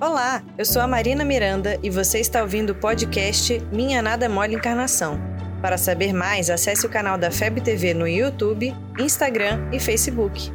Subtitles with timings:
[0.00, 4.56] Olá, eu sou a Marina Miranda e você está ouvindo o podcast Minha Nada Mole
[4.56, 5.20] Encarnação.
[5.62, 10.52] Para saber mais, acesse o canal da FEB TV no YouTube, Instagram e Facebook.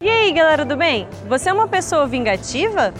[0.00, 1.06] E aí, galera do bem?
[1.28, 2.94] Você é uma pessoa vingativa?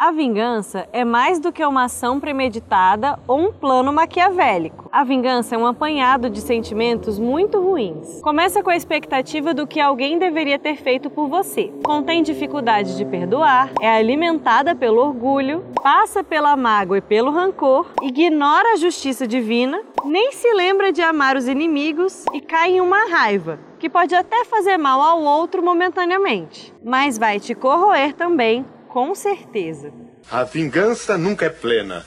[0.00, 4.88] A vingança é mais do que uma ação premeditada ou um plano maquiavélico.
[4.92, 8.20] A vingança é um apanhado de sentimentos muito ruins.
[8.22, 11.72] Começa com a expectativa do que alguém deveria ter feito por você.
[11.84, 18.74] Contém dificuldade de perdoar, é alimentada pelo orgulho, passa pela mágoa e pelo rancor, ignora
[18.74, 23.58] a justiça divina, nem se lembra de amar os inimigos e cai em uma raiva,
[23.80, 29.92] que pode até fazer mal ao outro momentaneamente, mas vai te corroer também com certeza.
[30.30, 32.04] A vingança nunca é plena.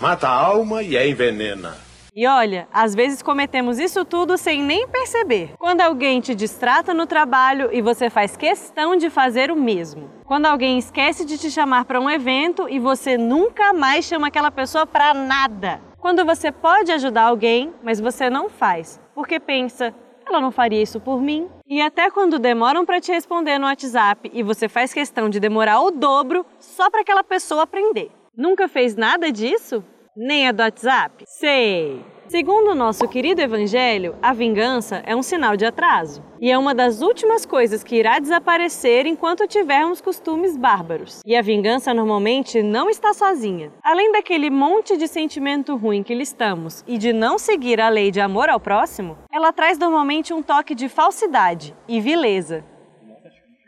[0.00, 1.76] Mata a alma e a envenena.
[2.14, 5.52] E olha, às vezes cometemos isso tudo sem nem perceber.
[5.58, 10.10] Quando alguém te distrata no trabalho e você faz questão de fazer o mesmo.
[10.24, 14.50] Quando alguém esquece de te chamar para um evento e você nunca mais chama aquela
[14.50, 15.80] pessoa para nada.
[15.98, 19.94] Quando você pode ajudar alguém, mas você não faz, porque pensa,
[20.30, 21.48] ela não faria isso por mim.
[21.66, 25.80] E até quando demoram para te responder no WhatsApp e você faz questão de demorar
[25.80, 28.10] o dobro só para aquela pessoa aprender.
[28.36, 29.84] Nunca fez nada disso?
[30.16, 31.24] Nem a do WhatsApp?
[31.26, 32.11] Sei!
[32.28, 36.74] Segundo o nosso querido Evangelho, a vingança é um sinal de atraso e é uma
[36.74, 41.20] das últimas coisas que irá desaparecer enquanto tivermos costumes bárbaros.
[41.26, 43.70] E a vingança normalmente não está sozinha.
[43.82, 48.20] Além daquele monte de sentimento ruim que listamos e de não seguir a lei de
[48.20, 52.64] amor ao próximo, ela traz normalmente um toque de falsidade e vileza.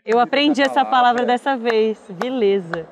[0.06, 2.88] Eu aprendi essa palavra dessa vez, vileza.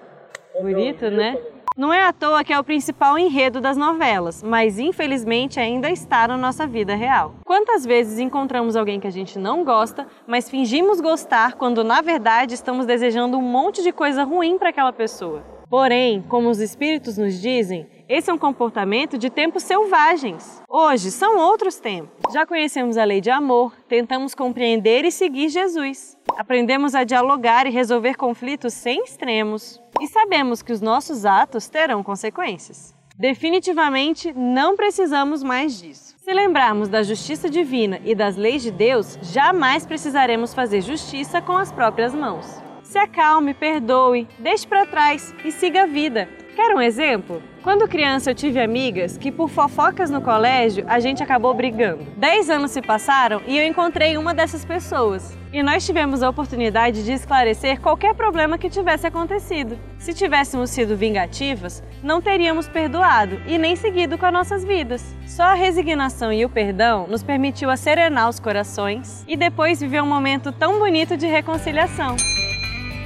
[0.61, 1.39] Bonito, né?
[1.77, 6.28] Não é à toa que é o principal enredo das novelas, mas infelizmente ainda está
[6.28, 7.34] na nossa vida real.
[7.45, 12.55] Quantas vezes encontramos alguém que a gente não gosta, mas fingimos gostar quando na verdade
[12.55, 15.52] estamos desejando um monte de coisa ruim para aquela pessoa?
[15.72, 20.62] Porém, como os espíritos nos dizem, esse é um comportamento de tempos selvagens.
[20.69, 22.31] Hoje são outros tempos.
[22.31, 26.15] Já conhecemos a lei de amor, tentamos compreender e seguir Jesus.
[26.37, 29.81] Aprendemos a dialogar e resolver conflitos sem extremos.
[29.99, 32.94] E sabemos que os nossos atos terão consequências.
[33.16, 36.15] Definitivamente não precisamos mais disso.
[36.19, 41.56] Se lembrarmos da justiça divina e das leis de Deus, jamais precisaremos fazer justiça com
[41.56, 42.60] as próprias mãos.
[42.92, 46.28] Se acalme, perdoe, deixe para trás e siga a vida.
[46.54, 47.42] Quer um exemplo?
[47.62, 52.04] Quando criança eu tive amigas que por fofocas no colégio a gente acabou brigando.
[52.19, 55.34] Dez anos se passaram e eu encontrei uma dessas pessoas.
[55.54, 59.78] E nós tivemos a oportunidade de esclarecer qualquer problema que tivesse acontecido.
[59.98, 65.16] Se tivéssemos sido vingativas, não teríamos perdoado e nem seguido com as nossas vidas.
[65.26, 70.06] Só a resignação e o perdão nos permitiu acerenar os corações e depois viver um
[70.06, 72.16] momento tão bonito de reconciliação.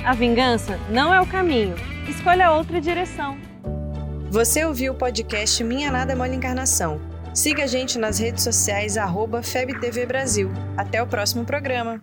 [0.07, 1.75] A vingança não é o caminho.
[2.09, 3.37] Escolha outra direção.
[4.31, 7.01] Você ouviu o podcast Minha Nada Mole Encarnação.
[7.35, 10.49] Siga a gente nas redes sociais, arroba FebTV Brasil.
[10.77, 12.01] Até o próximo programa.